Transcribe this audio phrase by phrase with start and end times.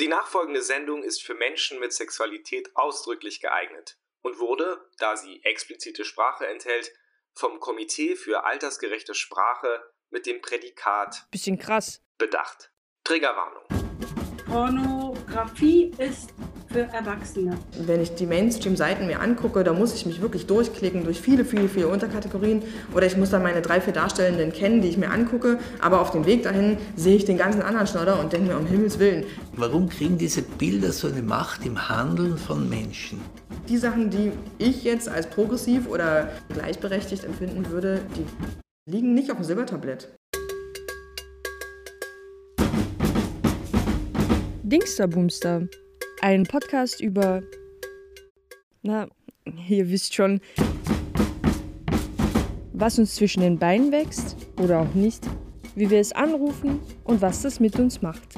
[0.00, 6.04] Die nachfolgende Sendung ist für Menschen mit Sexualität ausdrücklich geeignet und wurde, da sie explizite
[6.04, 6.92] Sprache enthält,
[7.34, 12.00] vom Komitee für altersgerechte Sprache mit dem Prädikat Bisschen krass.
[12.16, 12.70] bedacht.
[13.02, 13.64] Triggerwarnung.
[14.46, 16.30] Pornografie ist
[16.70, 17.56] für Erwachsene.
[17.86, 21.68] Wenn ich die Mainstream-Seiten mir angucke, da muss ich mich wirklich durchklicken durch viele, viele,
[21.68, 22.62] viele Unterkategorien.
[22.94, 25.58] Oder ich muss dann meine drei, vier Darstellenden kennen, die ich mir angucke.
[25.80, 28.66] Aber auf dem Weg dahin sehe ich den ganzen anderen Schnodder und denke mir, um
[28.66, 29.24] Himmels Willen.
[29.56, 33.20] Warum kriegen diese Bilder so eine Macht im Handeln von Menschen?
[33.68, 39.38] Die Sachen, die ich jetzt als progressiv oder gleichberechtigt empfinden würde, die liegen nicht auf
[39.38, 40.08] dem Silbertablett.
[44.62, 45.66] Dingster Boomster.
[46.20, 47.44] Ein Podcast über.
[48.82, 49.06] Na,
[49.68, 50.40] ihr wisst schon.
[52.72, 55.24] Was uns zwischen den Beinen wächst oder auch nicht,
[55.76, 58.34] wie wir es anrufen und was das mit uns macht.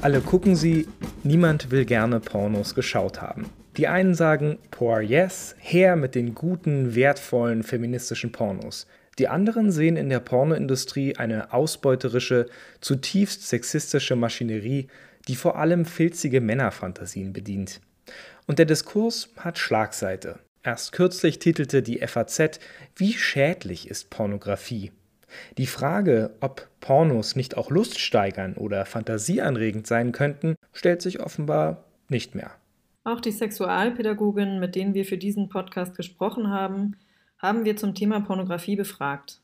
[0.00, 0.88] Alle gucken sie,
[1.22, 3.46] niemand will gerne Pornos geschaut haben.
[3.76, 8.88] Die einen sagen, Por yes, her mit den guten, wertvollen feministischen Pornos.
[9.18, 12.46] Die anderen sehen in der Pornoindustrie eine ausbeuterische,
[12.80, 14.88] zutiefst sexistische Maschinerie,
[15.28, 17.80] die vor allem filzige Männerfantasien bedient.
[18.46, 20.38] Und der Diskurs hat Schlagseite.
[20.62, 22.60] Erst kürzlich titelte die FAZ,
[22.96, 24.92] wie schädlich ist Pornografie?
[25.58, 31.84] Die Frage, ob Pornos nicht auch Lust steigern oder fantasieanregend sein könnten, stellt sich offenbar
[32.08, 32.50] nicht mehr.
[33.04, 36.96] Auch die Sexualpädagoginnen, mit denen wir für diesen Podcast gesprochen haben,
[37.42, 39.40] haben wir zum Thema Pornografie befragt.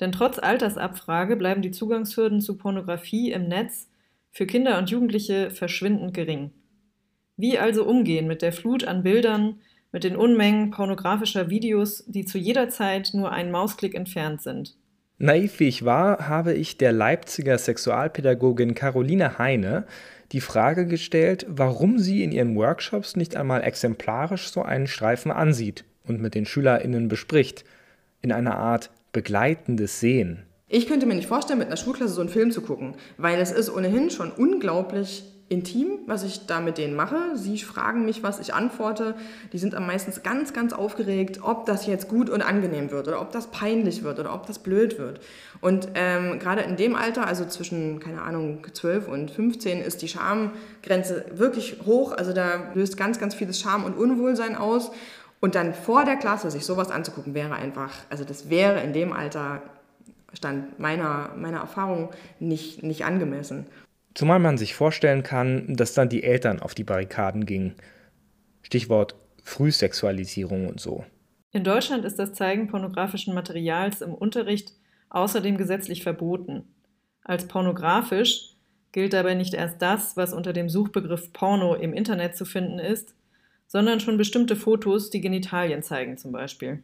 [0.00, 3.88] Denn trotz Altersabfrage bleiben die Zugangshürden zu Pornografie im Netz
[4.30, 6.52] für Kinder und Jugendliche verschwindend gering.
[7.36, 9.56] Wie also umgehen mit der Flut an Bildern,
[9.92, 14.76] mit den Unmengen pornografischer Videos, die zu jeder Zeit nur einen Mausklick entfernt sind?
[15.18, 19.86] Naiv wie ich war, habe ich der Leipziger Sexualpädagogin Caroline Heine
[20.32, 25.84] die Frage gestellt, warum sie in ihren Workshops nicht einmal exemplarisch so einen Streifen ansieht
[26.06, 27.64] und mit den SchülerInnen bespricht,
[28.22, 30.42] in einer Art begleitendes Sehen.
[30.68, 33.52] Ich könnte mir nicht vorstellen, mit einer Schulklasse so einen Film zu gucken, weil es
[33.52, 37.36] ist ohnehin schon unglaublich intim, was ich da mit denen mache.
[37.36, 39.14] Sie fragen mich was, ich antworte.
[39.52, 43.20] Die sind am meisten ganz, ganz aufgeregt, ob das jetzt gut und angenehm wird oder
[43.20, 45.20] ob das peinlich wird oder ob das blöd wird.
[45.60, 50.08] Und ähm, gerade in dem Alter, also zwischen, keine Ahnung, 12 und 15, ist die
[50.08, 52.12] Schamgrenze wirklich hoch.
[52.12, 54.90] Also da löst ganz, ganz vieles Scham und Unwohlsein aus.
[55.46, 59.12] Und dann vor der Klasse sich sowas anzugucken, wäre einfach, also das wäre in dem
[59.12, 59.62] Alter,
[60.32, 63.66] Stand meiner, meiner Erfahrung, nicht, nicht angemessen.
[64.14, 67.76] Zumal man sich vorstellen kann, dass dann die Eltern auf die Barrikaden gingen.
[68.62, 69.14] Stichwort
[69.44, 71.04] Frühsexualisierung und so.
[71.52, 74.72] In Deutschland ist das Zeigen pornografischen Materials im Unterricht
[75.10, 76.64] außerdem gesetzlich verboten.
[77.22, 78.56] Als pornografisch
[78.90, 83.14] gilt dabei nicht erst das, was unter dem Suchbegriff Porno im Internet zu finden ist,
[83.66, 86.82] sondern schon bestimmte Fotos, die Genitalien zeigen zum Beispiel.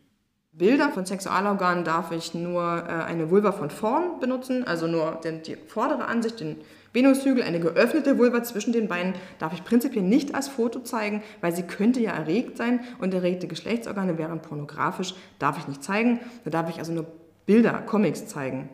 [0.54, 5.43] Bilder von Sexualorganen darf ich nur äh, eine Vulva von vorn benutzen, also nur den,
[5.43, 6.56] die vordere Ansicht, den
[6.93, 11.54] Venushügel, eine geöffnete Vulva zwischen den Beinen darf ich prinzipiell nicht als Foto zeigen, weil
[11.54, 16.20] sie könnte ja erregt sein und erregte Geschlechtsorgane wären pornografisch, darf ich nicht zeigen.
[16.44, 17.06] Da darf ich also nur
[17.47, 18.69] Bilder, Comics zeigen.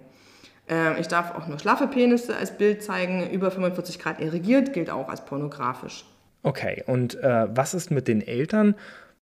[0.68, 4.90] Äh, ich darf auch nur schlaffe Penisse als Bild zeigen, über 45 Grad irrigiert, gilt
[4.90, 6.04] auch als pornografisch.
[6.42, 8.74] Okay, und äh, was ist mit den Eltern?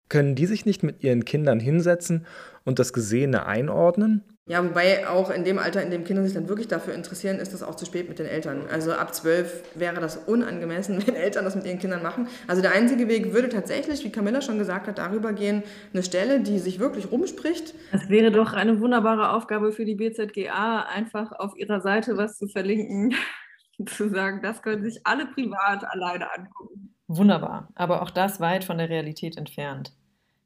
[0.09, 2.27] Können die sich nicht mit ihren Kindern hinsetzen
[2.65, 4.25] und das Gesehene einordnen?
[4.51, 7.55] Ja, wobei auch in dem Alter, in dem Kinder sich dann wirklich dafür interessieren, ist
[7.55, 8.63] das auch zu spät mit den Eltern.
[8.69, 12.27] Also ab zwölf wäre das unangemessen, wenn Eltern das mit ihren Kindern machen.
[12.49, 16.41] Also der einzige Weg würde tatsächlich, wie Camilla schon gesagt hat, darüber gehen, eine Stelle,
[16.41, 17.77] die sich wirklich rumspricht.
[17.93, 22.49] Es wäre doch eine wunderbare Aufgabe für die BZGA, einfach auf ihrer Seite was zu
[22.49, 23.15] verlinken,
[23.87, 26.70] zu sagen, das können sich alle privat alleine angucken.
[27.13, 29.91] Wunderbar, aber auch das weit von der Realität entfernt.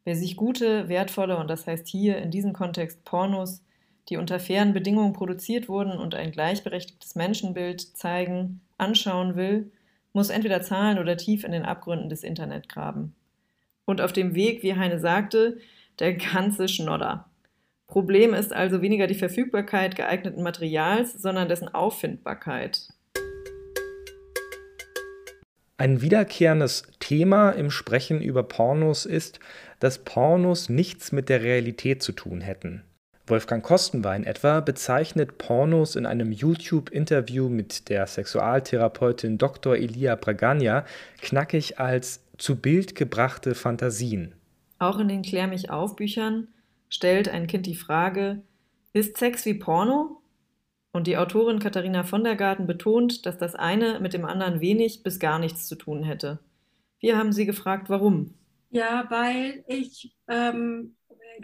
[0.04, 3.62] Wer sich gute, wertvolle und das heißt hier in diesem Kontext Pornos,
[4.08, 9.72] die unter fairen Bedingungen produziert wurden und ein gleichberechtigtes Menschenbild zeigen, anschauen will,
[10.14, 13.14] muss entweder zahlen oder tief in den Abgründen des Internet graben.
[13.84, 15.58] Und auf dem Weg, wie Heine sagte,
[15.98, 17.28] der ganze Schnodder.
[17.88, 22.93] Problem ist also weniger die Verfügbarkeit geeigneten Materials, sondern dessen Auffindbarkeit.
[25.76, 29.40] Ein wiederkehrendes Thema im Sprechen über Pornos ist,
[29.80, 32.84] dass Pornos nichts mit der Realität zu tun hätten.
[33.26, 39.74] Wolfgang Kostenwein etwa bezeichnet Pornos in einem YouTube-Interview mit der Sexualtherapeutin Dr.
[39.74, 40.84] Elia Bragagna
[41.20, 44.34] knackig als zu Bild gebrachte Fantasien.
[44.78, 46.48] Auch in den Klär mich auf Büchern
[46.88, 48.42] stellt ein Kind die Frage,
[48.92, 50.20] Ist Sex wie Porno?
[50.94, 55.02] Und die Autorin Katharina von der Garten betont, dass das eine mit dem anderen wenig
[55.02, 56.38] bis gar nichts zu tun hätte.
[57.00, 58.34] Wir haben sie gefragt, warum.
[58.70, 60.94] Ja, weil ich ähm,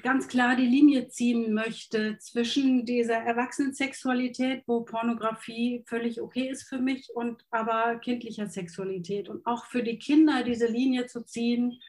[0.05, 6.79] ganz klar die Linie ziehen möchte zwischen dieser Erwachsenensexualität, wo Pornografie völlig okay ist für
[6.79, 9.29] mich, und aber kindlicher Sexualität.
[9.29, 11.81] Und auch für die Kinder diese Linie zu ziehen,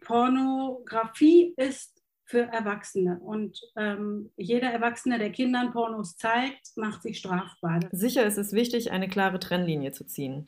[0.00, 1.99] Pornografie ist
[2.30, 3.18] für Erwachsene.
[3.20, 7.80] Und ähm, jeder Erwachsene, der Kindern Pornos zeigt, macht sich strafbar.
[7.90, 10.46] Sicher ist es wichtig, eine klare Trennlinie zu ziehen.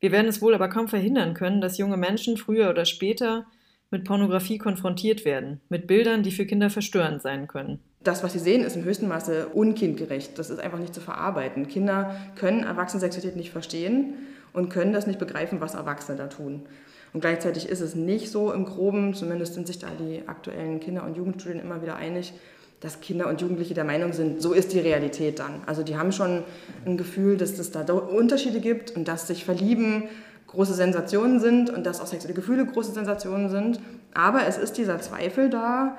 [0.00, 3.46] Wir werden es wohl aber kaum verhindern können, dass junge Menschen früher oder später
[3.90, 7.78] mit Pornografie konfrontiert werden, mit Bildern, die für Kinder verstörend sein können.
[8.02, 10.36] Das, was sie sehen, ist im höchsten Maße unkindgerecht.
[10.38, 11.68] Das ist einfach nicht zu verarbeiten.
[11.68, 14.14] Kinder können Erwachsenensexualität nicht verstehen
[14.52, 16.66] und können das nicht begreifen, was Erwachsene da tun.
[17.14, 21.04] Und gleichzeitig ist es nicht so im Groben, zumindest sind sich da die aktuellen Kinder-
[21.04, 22.34] und Jugendstudien immer wieder einig,
[22.80, 25.62] dass Kinder und Jugendliche der Meinung sind, so ist die Realität dann.
[25.64, 26.42] Also die haben schon
[26.84, 30.02] ein Gefühl, dass es da Unterschiede gibt und dass sich Verlieben
[30.48, 33.80] große Sensationen sind und dass auch sexuelle Gefühle große Sensationen sind.
[34.12, 35.96] Aber es ist dieser Zweifel da,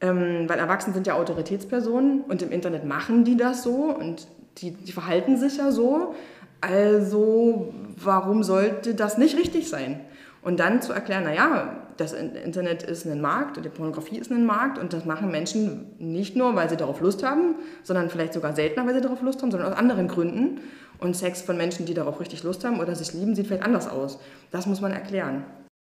[0.00, 4.26] ähm, weil Erwachsene sind ja Autoritätspersonen und im Internet machen die das so und
[4.58, 6.14] die, die verhalten sich ja so.
[6.60, 10.00] Also warum sollte das nicht richtig sein?
[10.42, 14.44] Und dann zu erklären, naja, das Internet ist ein Markt und die Pornografie ist ein
[14.44, 18.54] Markt und das machen Menschen nicht nur, weil sie darauf Lust haben, sondern vielleicht sogar
[18.54, 20.60] seltener, weil sie darauf Lust haben, sondern aus anderen Gründen.
[20.98, 23.88] Und Sex von Menschen, die darauf richtig Lust haben oder sich lieben, sieht vielleicht anders
[23.88, 24.18] aus.
[24.50, 25.44] Das muss man erklären.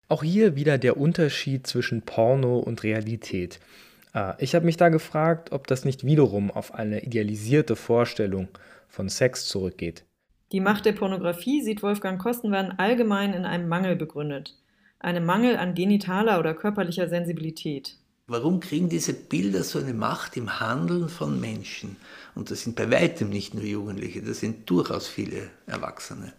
[0.08, 3.60] Auch hier wieder der Unterschied zwischen Porno und Realität.
[4.14, 8.48] Äh, ich habe mich da gefragt, ob das nicht wiederum auf eine idealisierte Vorstellung
[8.88, 10.04] von Sex zurückgeht.
[10.50, 14.56] Die Macht der Pornografie sieht Wolfgang Kostenwan allgemein in einem Mangel begründet.
[14.98, 17.96] Einem Mangel an genitaler oder körperlicher Sensibilität.
[18.26, 21.96] Warum kriegen diese Bilder so eine Macht im Handeln von Menschen?
[22.34, 26.32] Und das sind bei weitem nicht nur Jugendliche, das sind durchaus viele Erwachsene.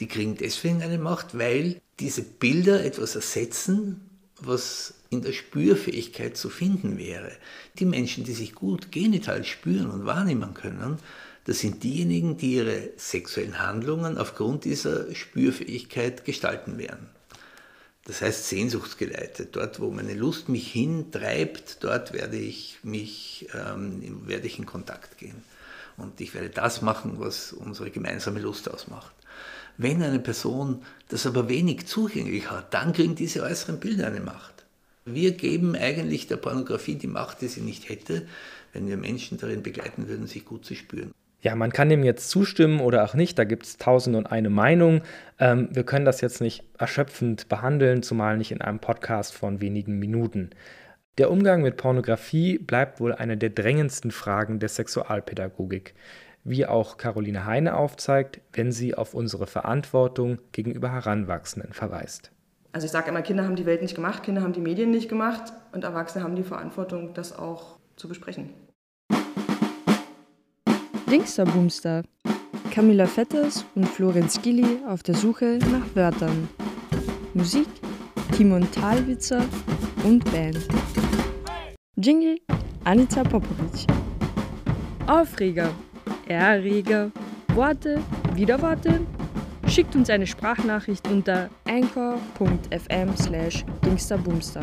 [0.00, 4.02] Die kriegen deswegen eine Macht, weil diese Bilder etwas ersetzen,
[4.38, 7.32] was in der Spürfähigkeit zu finden wäre.
[7.78, 10.98] Die Menschen, die sich gut genital spüren und wahrnehmen können,
[11.44, 17.08] das sind diejenigen, die ihre sexuellen Handlungen aufgrund dieser Spürfähigkeit gestalten werden.
[18.04, 19.56] Das heißt sehnsuchtsgeleitet.
[19.56, 25.18] Dort, wo meine Lust mich hintreibt, dort werde ich, mich, ähm, werde ich in Kontakt
[25.18, 25.42] gehen.
[25.96, 29.12] Und ich werde das machen, was unsere gemeinsame Lust ausmacht.
[29.76, 34.64] Wenn eine Person das aber wenig zugänglich hat, dann kriegen diese äußeren Bilder eine Macht.
[35.04, 38.26] Wir geben eigentlich der Pornografie die Macht, die sie nicht hätte,
[38.72, 41.12] wenn wir Menschen darin begleiten würden, sich gut zu spüren.
[41.42, 44.50] Ja, man kann dem jetzt zustimmen oder auch nicht, da gibt es tausend und eine
[44.50, 45.00] Meinung.
[45.38, 49.98] Ähm, wir können das jetzt nicht erschöpfend behandeln, zumal nicht in einem Podcast von wenigen
[49.98, 50.50] Minuten.
[51.16, 55.94] Der Umgang mit Pornografie bleibt wohl eine der drängendsten Fragen der Sexualpädagogik,
[56.44, 62.30] wie auch Caroline Heine aufzeigt, wenn sie auf unsere Verantwortung gegenüber Heranwachsenden verweist.
[62.72, 65.08] Also ich sage immer, Kinder haben die Welt nicht gemacht, Kinder haben die Medien nicht
[65.08, 68.50] gemacht und Erwachsene haben die Verantwortung, das auch zu besprechen.
[71.10, 72.04] Linkster Boomster.
[72.70, 76.48] Camilla Vetters und Florenz Gilli auf der Suche nach Wörtern.
[77.34, 77.66] Musik
[78.36, 79.44] Timon Thalwitzer
[80.04, 80.68] und Band.
[81.96, 82.38] Jingle
[82.84, 83.88] Anita Popovic.
[85.08, 85.72] Aufreger,
[86.28, 87.10] Erreger,
[87.54, 88.00] Worte,
[88.34, 89.00] wieder Worte.
[89.66, 94.60] Schickt uns eine Sprachnachricht unter anchor.fm slash dingsterboomster.